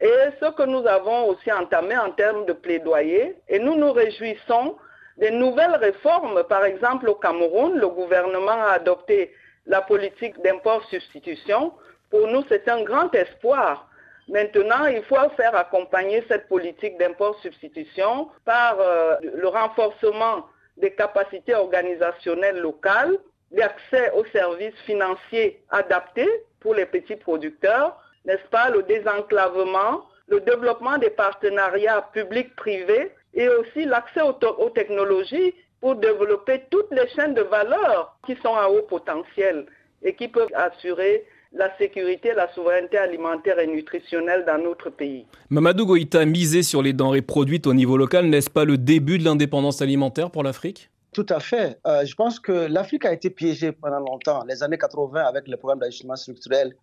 [0.01, 4.75] et ce que nous avons aussi entamé en termes de plaidoyer, et nous nous réjouissons
[5.17, 6.43] des nouvelles réformes.
[6.49, 9.31] Par exemple, au Cameroun, le gouvernement a adopté
[9.67, 11.73] la politique d'import-substitution.
[12.09, 13.87] Pour nous, c'est un grand espoir.
[14.27, 22.59] Maintenant, il faut faire accompagner cette politique d'import-substitution par euh, le renforcement des capacités organisationnelles
[22.59, 23.17] locales,
[23.51, 30.97] l'accès aux services financiers adaptés pour les petits producteurs, n'est-ce pas, le désenclavement, le développement
[30.97, 38.17] des partenariats publics-privés et aussi l'accès aux, technologies pour développer toutes les chaînes de valeur
[38.25, 39.65] qui sont à haut potentiel
[40.03, 45.25] et qui peuvent assurer la sécurité, la souveraineté alimentaire et nutritionnelle dans notre pays.
[45.49, 49.25] Mamadou Goïta, miser sur les denrées produites au niveau local, n'est-ce pas le début de
[49.25, 50.89] l'indépendance alimentaire pour l'Afrique?
[51.13, 51.77] Tout à fait.
[51.85, 54.45] Euh, je pense que l'Afrique a été piégée pendant longtemps.
[54.47, 56.73] Les années 80, avec le programme d'ajustement structurel,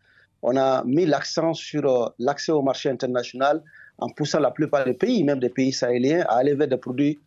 [0.42, 3.62] on a mis l'accent sur euh, l'accès au marché international
[3.98, 6.68] en poussant la plupart des pays, même des pays sahéliens, à aller vers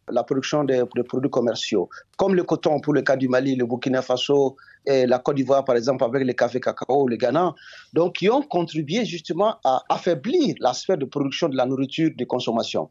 [0.10, 4.02] la production de, produits commerciaux, comme le coton pour le cas du Mali, le Burkina
[4.02, 7.54] Faso et la Côte d'Ivoire, par exemple, avec le café cacao, le Ghana,
[7.94, 12.24] donc qui ont contribué justement à affaiblir la sphère de production de la nourriture de
[12.24, 12.90] consommation.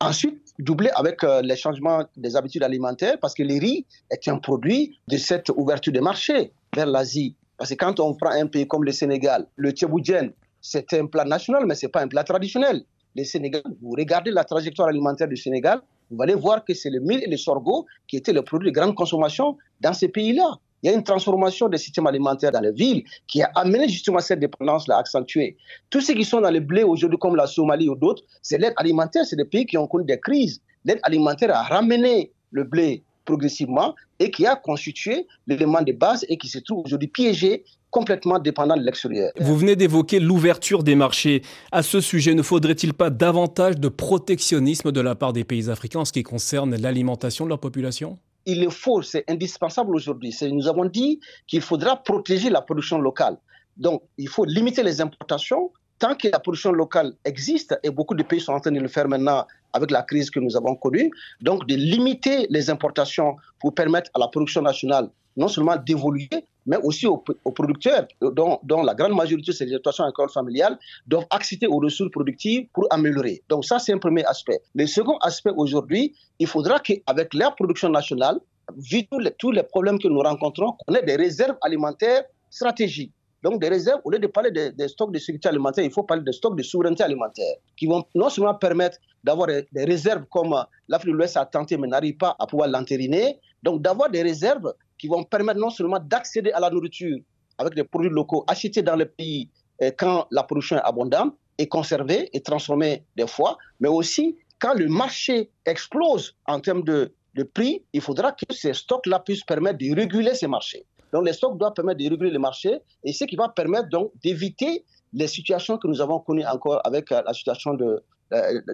[0.00, 4.38] Ensuite, doublé avec euh, les changements des habitudes alimentaires, parce que le riz est un
[4.38, 7.36] produit de cette ouverture des marchés vers l'Asie.
[7.62, 11.24] Parce que quand on prend un pays comme le Sénégal, le tchéboudjen, c'est un plat
[11.24, 12.82] national, mais ce n'est pas un plat traditionnel
[13.14, 16.98] le Sénégal, vous regardez la trajectoire alimentaire du Sénégal, vous allez voir que c'est le
[16.98, 20.58] mil et le sorgho qui étaient les produits de grande consommation dans ces pays-là.
[20.82, 24.18] Il y a une transformation des systèmes alimentaires dans les villes qui a amené justement
[24.18, 25.56] cette dépendance-là accentuée.
[25.88, 28.74] Tous ceux qui sont dans les blés aujourd'hui, comme la Somalie ou d'autres, c'est l'aide
[28.76, 30.60] alimentaire, c'est des pays qui ont connu des crises.
[30.84, 36.36] L'aide alimentaire a ramené le blé progressivement et qui a constitué l'élément de base et
[36.36, 39.32] qui se trouve aujourd'hui piégé complètement dépendant de l'extérieur.
[39.38, 41.42] Vous venez d'évoquer l'ouverture des marchés.
[41.70, 46.00] À ce sujet, ne faudrait-il pas davantage de protectionnisme de la part des pays africains
[46.00, 48.18] en ce qui concerne l'alimentation de leur population?
[48.46, 50.34] Il le faut, c'est indispensable aujourd'hui.
[50.50, 53.36] Nous avons dit qu'il faudra protéger la production locale.
[53.76, 55.70] Donc, il faut limiter les importations
[56.02, 58.88] tant que la production locale existe, et beaucoup de pays sont en train de le
[58.88, 61.08] faire maintenant avec la crise que nous avons connue,
[61.40, 66.28] donc de limiter les importations pour permettre à la production nationale non seulement d'évoluer,
[66.66, 71.66] mais aussi aux, producteurs, dont, la grande majorité, c'est les exploitations agricoles familiales, doivent accéder
[71.68, 73.42] aux ressources productives pour améliorer.
[73.48, 74.60] Donc ça, c'est un premier aspect.
[74.74, 78.40] Le second aspect aujourd'hui, il faudra qu'avec la production nationale,
[78.76, 83.12] vu tous les, tous les problèmes que nous rencontrons, qu'on ait des réserves alimentaires stratégiques.
[83.42, 86.22] Donc des réserves, au lieu de parler des, stocks de sécurité alimentaire, il faut parler
[86.22, 90.54] des stocks de souveraineté alimentaire, qui vont non seulement permettre d'avoir des, réserves comme
[90.88, 94.72] l'Afrique de l'Ouest a tenté mais n'arrive pas à pouvoir l'entériner, donc d'avoir des réserves
[94.96, 97.18] qui vont permettre non seulement d'accéder à la nourriture
[97.58, 99.50] avec des produits locaux achetés dans le pays
[99.82, 104.74] euh, quand la production est abondante et conservée et transformée des fois, mais aussi quand
[104.74, 109.78] le marché explose en termes de, de prix, il faudra que ces stocks-là puissent permettre
[109.78, 110.86] de réguler ces marchés.
[111.12, 114.12] Donc les stocks doivent permettre de réguler les marchés et ce qui va permettre donc
[114.22, 118.02] d'éviter les situations que nous avons connues encore avec euh, la situation de,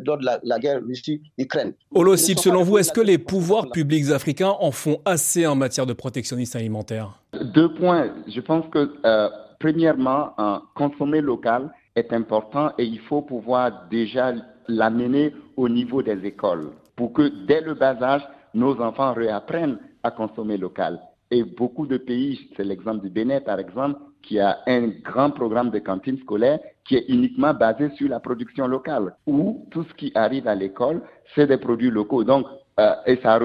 [0.05, 1.74] lors de la, guerre Russie-Ukraine.
[1.92, 5.94] Olosip, selon vous, est-ce que les pouvoirs publics africains en font assez en matière de
[5.94, 7.20] protectionnisme alimentaire?
[7.42, 8.14] Deux points.
[8.29, 10.31] Je pense que, euh, premièrement,
[10.77, 14.33] consommer local est important et il faut pouvoir déjà
[14.68, 18.22] l'amener au niveau des écoles pour que dès le bas âge,
[18.55, 21.01] nos enfants réapprennent à consommer local.
[21.30, 25.70] Et beaucoup de pays, c'est l'exemple du Bénin par exemple, qui a un grand programme
[25.70, 30.10] de cantine scolaire qui est uniquement basé sur la production locale, où tout ce qui
[30.14, 31.02] arrive à l'école,
[31.34, 32.24] c'est des produits locaux.
[32.24, 32.46] Donc,
[32.80, 33.38] euh, et ça,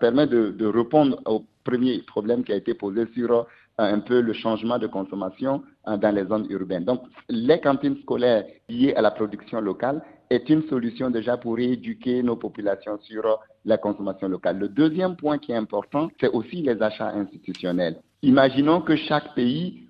[0.00, 3.44] permet de, de, répondre au premier problème qui a été posé sur euh,
[3.78, 6.84] un peu le changement de consommation euh, dans les zones urbaines.
[6.84, 12.22] Donc, les cantines scolaires liées à la production locale est une solution déjà pour éduquer
[12.22, 14.58] nos populations sur la consommation locale.
[14.58, 17.96] Le deuxième point qui est important, c'est aussi les achats institutionnels.
[18.22, 19.88] Imaginons que chaque pays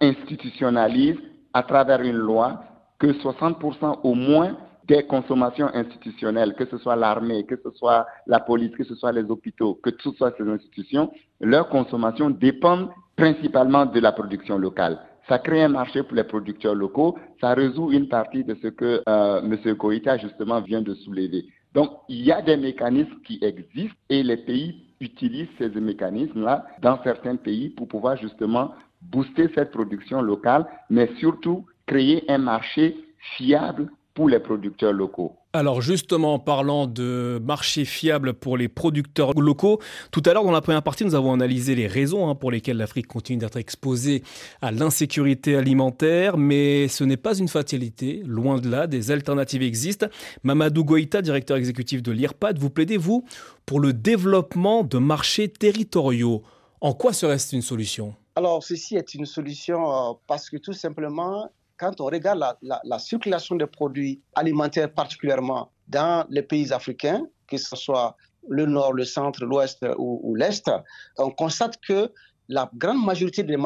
[0.00, 1.16] institutionnalise
[1.52, 2.62] à travers une loi
[2.98, 8.40] que 60% au moins des consommations institutionnelles, que ce soit l'armée, que ce soit la
[8.40, 13.84] police, que ce soit les hôpitaux, que ce soit ces institutions, leurs consommations dépendent principalement
[13.84, 14.98] de la production locale.
[15.28, 19.02] Ça crée un marché pour les producteurs locaux, ça résout une partie de ce que
[19.06, 19.76] euh, M.
[19.76, 21.44] Koïta justement vient de soulever.
[21.74, 27.02] Donc, il y a des mécanismes qui existent et les pays utilisent ces mécanismes-là dans
[27.02, 32.96] certains pays pour pouvoir justement booster cette production locale, mais surtout créer un marché
[33.36, 35.36] fiable pour les producteurs locaux.
[35.54, 39.80] Alors justement, en parlant de marché fiable pour les producteurs locaux,
[40.10, 42.76] tout à l'heure dans la première partie, nous avons analysé les raisons hein, pour lesquelles
[42.76, 44.22] l'Afrique continue d'être exposée
[44.60, 50.08] à l'insécurité alimentaire, mais ce n'est pas une fatalité, loin de là, des alternatives existent.
[50.42, 53.24] Mamadou Goïta, directeur exécutif de l'IRPAD, vous plaidez, vous,
[53.64, 56.42] pour le développement de marchés territoriaux.
[56.82, 58.14] En quoi serait-ce une solution?
[58.36, 63.54] Alors, ceci est une solution euh, parce que tout simplement, quand on regarde la, circulation
[63.54, 68.16] des produits alimentaires, particulièrement dans les pays africains, que ce soit
[68.48, 70.70] le nord, le centre, l'ouest ou, l'est,
[71.18, 72.10] on constate que
[72.48, 73.56] la grande majorité des,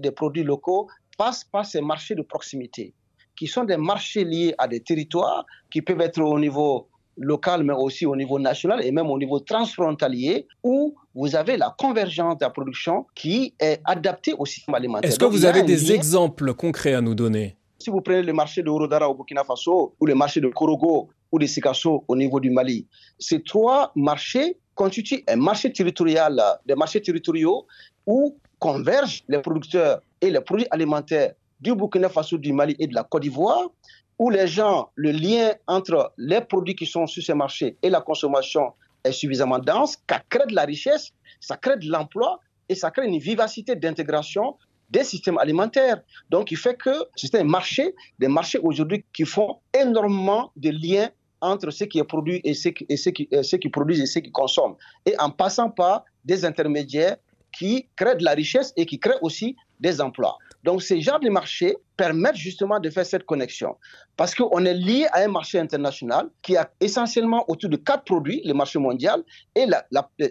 [0.00, 2.94] des produits locaux passent par ces marchés de proximité,
[3.36, 7.72] qui sont des marchés liés à des territoires, qui peuvent être au niveau local, mais
[7.72, 12.44] aussi au niveau national et même au niveau transfrontalier, où vous avez la convergence de
[12.44, 15.10] la production qui est adaptée au système alimentaire.
[15.10, 17.57] Est-ce que vous avez des exemples concrets à nous donner?
[17.80, 21.10] Si vous prenez le marché de Orodara au Burkina Faso ou le marché de Korogo
[21.30, 22.88] ou de Sikasso au niveau du Mali,
[23.20, 27.66] ces trois marchés constituent un marché territorial, des marchés territoriaux
[28.04, 32.94] où convergent les producteurs et les produits alimentaires du Burkina Faso, du Mali et de
[32.94, 33.70] la Côte d'Ivoire,
[34.18, 38.00] où les gens, le lien entre les produits qui sont sur ces marchés et la
[38.00, 38.72] consommation
[39.04, 43.06] est suffisamment dense, ça crée de la richesse, ça crée de l'emploi et ça crée
[43.06, 44.56] une vivacité d'intégration
[44.90, 46.02] des systèmes alimentaires.
[46.30, 51.10] Donc, il fait que c'est un marché, des marchés aujourd'hui qui font énormément de liens
[51.40, 54.06] entre ce qui est produit et ce qui, et ce qui, ce qui produisent et
[54.06, 54.76] ce qui consomment.
[55.06, 57.16] Et en passant par des intermédiaires
[57.56, 60.36] qui créent de la richesse et qui créent aussi des emplois.
[60.64, 63.76] Donc, ces genres de marchés permettent justement de faire cette connexion.
[64.16, 68.42] Parce qu'on est lié à un marché international qui a essentiellement autour de quatre produits,
[68.44, 69.22] le marché mondial,
[69.54, 69.66] et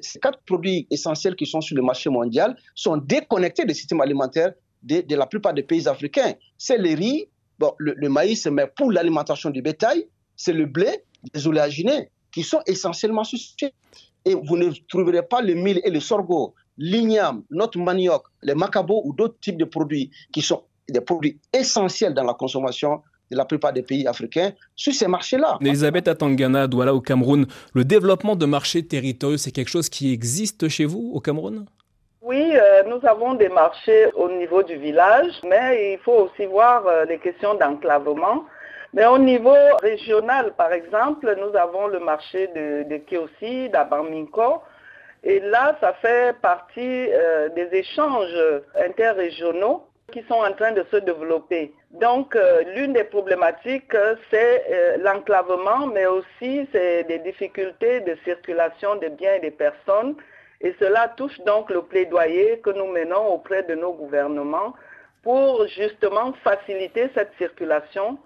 [0.02, 4.54] ces quatre produits essentiels qui sont sur le marché mondial sont déconnectés des systèmes alimentaires
[4.84, 6.34] de, la plupart des pays africains.
[6.58, 11.04] C'est le riz, bon, le, le maïs, mais pour l'alimentation du bétail, c'est le blé,
[11.34, 13.74] les oléagineux, qui sont essentiellement suspects.
[14.26, 19.02] Et vous ne trouverez pas le mil et le sorgho l'igname, notre manioc, les macabos
[19.06, 23.46] ou d'autres types de produits qui sont des produits essentiels dans la consommation de la
[23.46, 25.58] plupart des pays africains sur ces marchés-là.
[25.62, 30.70] Elisabeth Atangana, Douala au Cameroun, le développement de marchés territoriaux, c'est quelque chose qui existe
[30.70, 31.66] chez vous au Cameroun?
[32.22, 36.86] Oui, euh, nous avons des marchés au niveau du village, mais il faut aussi voir
[36.86, 38.44] euh, les questions d'enclavement.
[38.94, 44.62] Mais au niveau régional, par exemple, nous avons le marché de, de Kiosi, d'Abaminko,
[45.30, 46.80] et là, ça fait partie
[47.12, 48.40] euh, des échanges
[48.78, 51.74] interrégionaux qui sont en train de se développer.
[51.92, 53.94] Donc, euh, l'une des problématiques,
[54.32, 60.16] c'est euh, l'enclavement, mais aussi c'est des difficultés de circulation des biens et des personnes.
[60.62, 64.76] Et cela touche donc le plaidoyer que nous menons auprès de nos gouvernements
[65.24, 68.18] pour justement faciliter cette circulation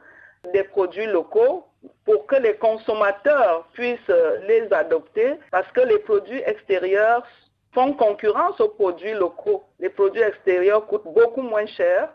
[0.54, 1.66] des produits locaux
[2.06, 4.00] pour que les consommateurs puissent
[4.48, 7.26] les adopter parce que les produits extérieurs
[7.74, 9.64] font concurrence aux produits locaux.
[9.80, 12.10] Les produits extérieurs coûtent beaucoup moins cher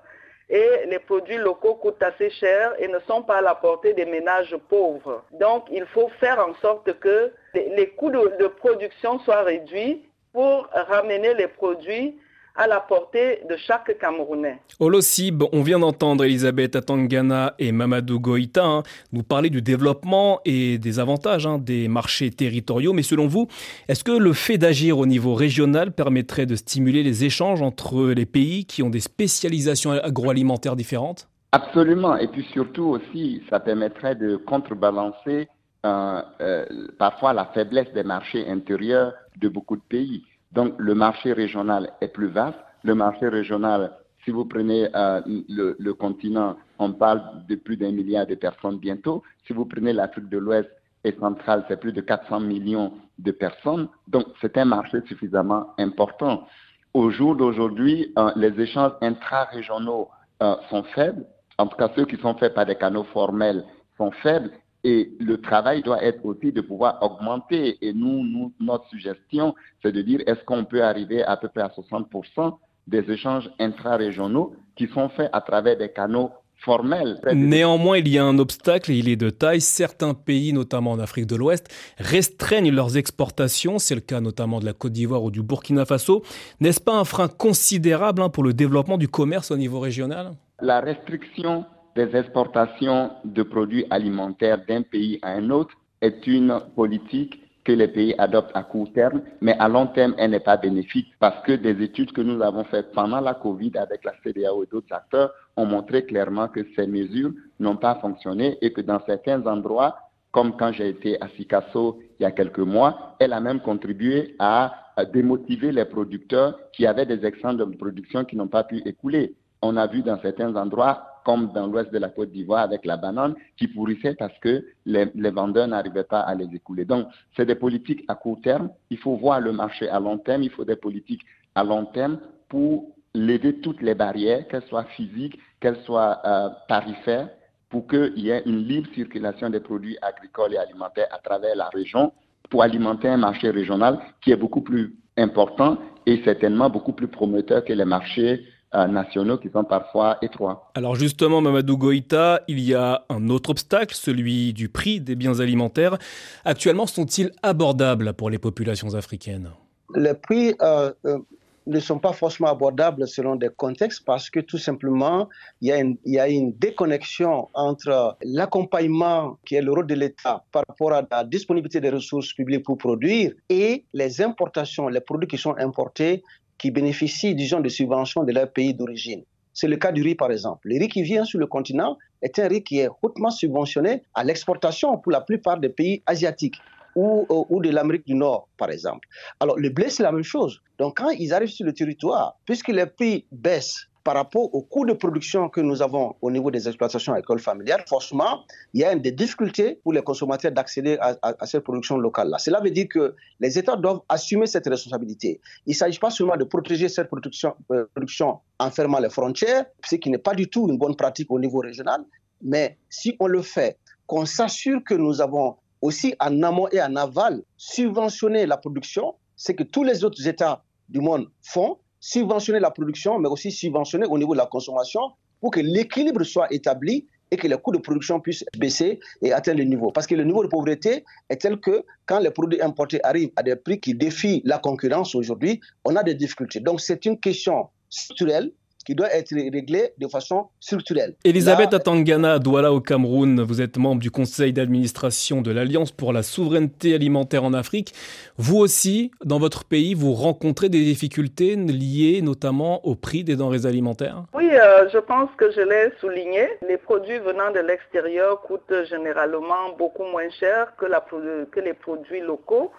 [0.49, 4.05] et les produits locaux coûtent assez cher et ne sont pas à la portée des
[4.05, 5.25] ménages pauvres.
[5.33, 11.35] Donc, il faut faire en sorte que les coûts de, production soient réduits pour ramener
[11.35, 12.19] les produits
[12.57, 14.61] à la portée de chaque Camerounais.
[14.81, 20.79] Olosib, on vient d'entendre Elisabeth Atangana et Mamadou Goïta hein, nous parler du développement et
[20.79, 22.93] des avantages hein, des marchés territoriaux.
[22.93, 23.49] Mais selon vous,
[23.89, 28.27] est-ce que le fait d'agir au niveau régional permettrait de stimuler les échanges entre les
[28.27, 31.29] pays qui ont des spécialisations agroalimentaires différentes?
[31.53, 32.17] Absolument.
[32.17, 35.49] Et puis surtout aussi, ça permettrait de contrebalancer
[35.85, 36.65] euh, euh,
[36.99, 40.25] parfois la faiblesse des marchés intérieurs de beaucoup de pays.
[40.53, 42.59] Donc le marché régional est plus vaste.
[42.85, 43.93] Le marché régional,
[44.25, 49.23] si vous prenez euh, le, continent, on parle de plus d'un milliard de personnes bientôt.
[49.47, 50.69] Si vous prenez l'Afrique de l'Ouest
[51.05, 53.89] et centrale, c'est plus de 400 millions de personnes.
[54.09, 56.47] Donc c'est un marché suffisamment important.
[56.95, 60.09] Au jour d'aujourd'hui, euh, les échanges intra-régionaux
[60.43, 61.25] euh, sont faibles.
[61.59, 63.65] En tout cas, ceux qui sont faits par des canaux formels
[63.97, 64.51] sont faibles.
[64.89, 67.77] Et le travail doit être aussi de pouvoir augmenter.
[67.81, 71.63] Et nous, nous notre suggestion, c'est de dire est-ce qu'on peut arriver à peu près
[71.63, 77.21] à 60% des échanges intra-régionaux qui sont faits à travers des canaux formels?
[77.35, 79.61] Néanmoins, il y a un obstacle et il est de taille.
[79.61, 81.67] Certains pays, notamment en Afrique de l'Ouest,
[81.99, 83.81] restreignent leurs exportations.
[83.81, 86.23] C'est le cas notamment de la Côte d'Ivoire ou du Burkina Faso.
[86.61, 90.31] N'est-ce pas un frein considérable hein, pour le développement du commerce au niveau régional?
[90.61, 91.65] La restriction
[91.97, 97.89] des exportations de produits alimentaires d'un pays à un autre est une politique que les
[97.89, 101.53] pays adoptent à court terme, mais à long terme, elle n'est pas bénéfique parce que
[101.53, 105.33] des études que nous avons faites pendant la COVID avec la CDAO et d'autres acteurs
[105.57, 109.97] ont montré clairement que ces mesures n'ont pas fonctionné et que dans certains endroits,
[110.31, 114.37] comme quand j'ai été à Picasso il y a quelques mois, elle a même contribué
[114.39, 114.73] à
[115.13, 119.35] démotiver les producteurs qui avaient des excédents de production qui n'ont pas pu écouler.
[119.61, 122.97] On a vu dans certains endroits comme dans l'ouest de la Côte d'Ivoire avec la
[122.97, 126.85] banane, qui pourrissait parce que les, vendeurs n'arrivaient pas à les écouler.
[126.85, 128.71] Donc, c'est des politiques à court terme.
[128.91, 130.45] Il faut voir le marché à long terme.
[130.45, 131.23] Il faut des politiques
[131.57, 137.29] à long terme pour lever toutes les barrières, qu'elles soient physiques, qu'elles soient euh, tarifaires,
[137.71, 141.69] pour qu'il y ait une libre circulation des produits agricoles et alimentaires à travers la
[141.71, 142.13] région
[142.51, 147.65] pour alimenter un marché régional qui est beaucoup plus important et certainement beaucoup plus prometteur
[147.65, 150.71] que les marchés nationaux qui sont parfois étroits.
[150.75, 155.41] Alors justement, Mamadou Goïta, il y a un autre obstacle, celui du prix des biens
[155.41, 155.97] alimentaires.
[156.45, 159.51] Actuellement, sont-ils abordables pour les populations africaines?
[159.95, 161.19] Les prix euh, euh,
[161.67, 165.29] ne sont pas forcément abordables selon des contextes parce que tout simplement,
[165.61, 169.87] il y a une, il y a une déconnexion entre l'accompagnement qui est le rôle
[169.87, 174.89] de l'État par rapport à la disponibilité des ressources publiques pour produire et les importations,
[174.89, 176.23] les produits qui sont importés
[176.59, 179.23] qui bénéficient, disons, de subventions de leur pays d'origine.
[179.53, 180.69] C'est le cas du riz, par exemple.
[180.69, 184.23] Le riz qui vient sur le continent est un riz qui est hautement subventionné à
[184.23, 186.57] l'exportation pour la plupart des pays asiatiques
[186.95, 189.07] ou, ou de l'Amérique du Nord, par exemple.
[189.41, 190.63] Alors, le blé, c'est la même chose.
[190.79, 194.87] Donc, quand ils arrivent sur le territoire, puisque les prix baissent par rapport au coût
[194.87, 198.95] de production que nous avons au niveau des exploitations agricoles familiales, forcément, il y a
[198.95, 202.39] des difficultés pour les consommateurs d'accéder à, cette production locale-là.
[202.39, 205.41] Cela veut dire que les États doivent assumer cette responsabilité.
[205.67, 209.67] Il ne s'agit pas seulement de protéger cette production, euh, production en fermant les frontières,
[209.85, 212.05] ce qui n'est pas du tout une bonne pratique au niveau régional,
[212.41, 213.77] mais si on le fait,
[214.07, 219.57] qu'on s'assure que nous avons aussi en amont et en aval subventionné la production, c'est
[219.57, 224.19] que tous les autres États du monde font, subventionner la production, mais aussi subventionner au
[224.19, 225.01] niveau de la consommation
[225.41, 229.59] pour que l'équilibre soit établi et que les coûts de production puissent baisser et atteindre
[229.59, 229.91] le niveau.
[229.91, 233.43] Parce que le niveau de pauvreté est tel que quand les produits importés arrivent à
[233.43, 236.61] des prix qui défient la concurrence aujourd'hui, on a des difficultés.
[236.61, 238.53] Donc c'est une question structurelle
[238.87, 241.17] qui doit être réglée de façon structurelle.
[241.25, 246.13] Elisabeth Là, Atangana, Douala au Cameroun, vous êtes membre du conseil d'administration de l'Alliance pour
[246.13, 247.93] la souveraineté alimentaire en Afrique.
[248.39, 253.67] Vous aussi, dans votre pays, vous rencontrez des difficultés liées notamment au prix des denrées
[253.67, 254.23] alimentaires?
[254.35, 256.49] Oui, euh, je pense que je l'ai souligné.
[256.69, 261.05] Les produits venant de l'extérieur coûtent généralement beaucoup moins cher que, la,
[261.51, 262.71] que les produits locaux.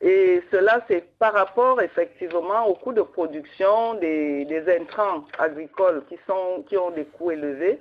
[0.00, 6.64] Et cela, c'est par rapport effectivement au coût de production des, intrants agricoles qui, sont,
[6.68, 7.80] qui ont des coûts élevés.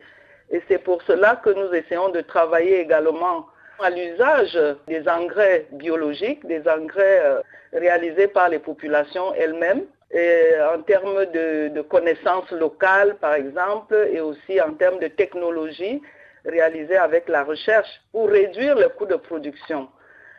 [0.49, 3.47] Et c'est pour cela que nous essayons de travailler également
[3.79, 4.57] à l'usage
[4.87, 7.41] des engrais biologiques, des engrais euh,
[7.73, 9.83] réalisés par les populations elles-mêmes,
[10.73, 16.01] en termes de, connaissances locales, par exemple, et aussi en termes de technologie
[16.45, 19.89] réalisée avec la recherche pour réduire le coût de production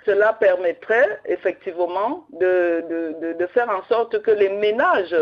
[0.07, 5.17] cela permettrait effectivement de, faire en sorte que les ménages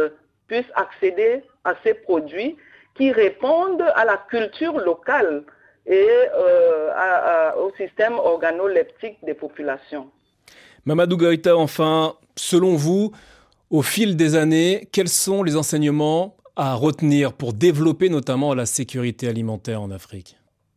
[0.46, 2.56] puissent accéder à ces produits
[2.94, 5.42] qui répondent à la culture locale
[5.86, 10.10] et euh, au système organoleptique des populations.
[10.84, 13.12] Mamadou Gaïta, enfin, selon vous,
[13.70, 19.28] au fil des années, quels sont les enseignements à retenir pour développer notamment la sécurité
[19.28, 20.36] alimentaire en Afrique?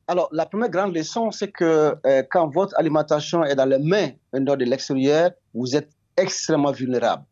[0.10, 4.12] Alors, la première grande leçon, c'est que euh, quand votre alimentation est dans les mains
[4.34, 7.24] de l'extérieur, vous êtes extrêmement vulnérable.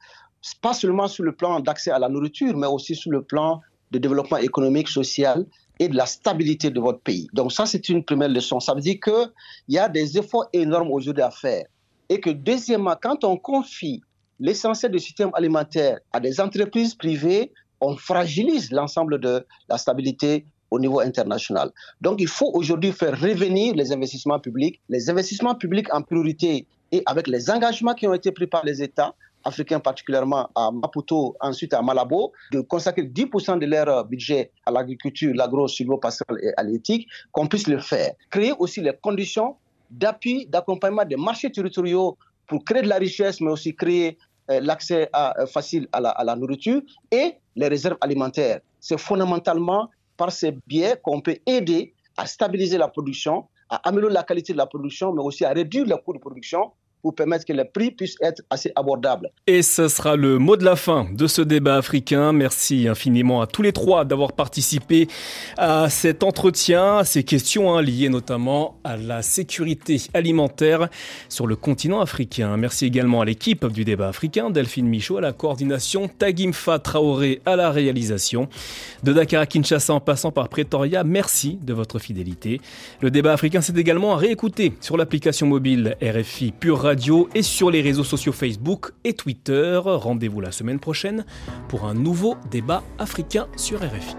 [0.61, 3.61] Pas seulement sur le plan d'accès à la nourriture, mais aussi sur le plan
[3.91, 5.45] de développement économique, social
[5.79, 7.27] et de la stabilité de votre pays.
[7.33, 8.59] Donc ça, c'est une première leçon.
[8.59, 9.29] Ça veut dire qu'il
[9.69, 11.65] y a des efforts énormes aujourd'hui à faire.
[12.09, 14.01] Et que deuxièmement, quand on confie
[14.39, 20.45] l'essentiel du système alimentaire à des entreprises privées, on fragilise l'ensemble de la stabilité
[20.75, 21.71] au niveau international.
[22.01, 27.01] Donc il faut aujourd'hui faire revenir les investissements publics, les investissements publics en priorité et
[27.05, 29.13] avec les engagements qui ont été pris par les États
[29.45, 35.33] africains, particulièrement à Maputo, ensuite à Malabo, de consacrer 10% de leur budget à l'agriculture,
[35.35, 35.67] l'agro,
[36.01, 38.11] pastorale et à l'éthique, qu'on puisse le faire.
[38.31, 39.55] Créer aussi les conditions
[39.89, 42.17] d'appui, d'accompagnement des marchés territoriaux
[42.47, 44.17] pour créer de la richesse, mais aussi créer
[44.51, 48.59] euh, l'accès euh, facile à la, à la nourriture et les réserves alimentaires.
[48.79, 54.23] C'est fondamentalement par ces biais qu'on peut aider à stabiliser la production, à améliorer la
[54.23, 56.71] qualité de la production, mais aussi à réduire le coût de production
[57.05, 59.29] pour permettre que les prix puissent être assez abordables.
[59.45, 62.33] Et ce sera le mot de la fin de ce débat africain.
[62.33, 65.07] Merci infiniment à tous les trois d'avoir participé
[65.55, 70.89] à cet entretien, à ces questions hein, liées notamment à la sécurité alimentaire
[71.29, 72.57] sur le continent africain.
[72.57, 77.55] Merci également à l'équipe du débat africain, Delphine Michaud à la coordination, Tagimfa Traoré à
[77.55, 78.49] la réalisation.
[79.03, 82.61] De Dakar à Kinshasa en passant par Pretoria, merci de votre fidélité.
[83.01, 86.94] Le débat africain, c'est également à réécouter sur l'application mobile RFI Pure Radio
[87.33, 89.79] et sur les réseaux sociaux Facebook et Twitter.
[89.83, 91.25] Rendez-vous la semaine prochaine
[91.67, 94.15] pour un nouveau débat africain sur RFI.